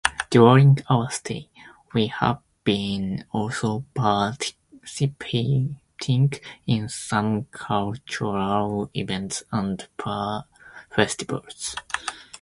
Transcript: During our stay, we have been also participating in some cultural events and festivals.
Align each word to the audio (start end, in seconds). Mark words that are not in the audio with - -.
During 0.31 0.79
our 0.89 1.11
stay, 1.11 1.49
we 1.93 2.07
have 2.07 2.39
been 2.63 3.23
also 3.31 3.85
participating 3.93 5.79
in 6.65 6.89
some 6.89 7.43
cultural 7.51 8.89
events 8.95 9.43
and 9.51 9.87
festivals. 10.89 11.75